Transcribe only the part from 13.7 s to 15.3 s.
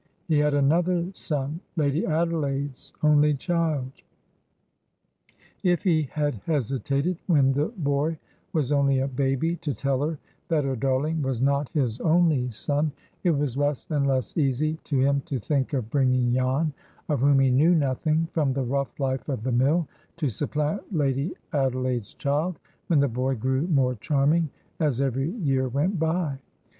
and less easy to him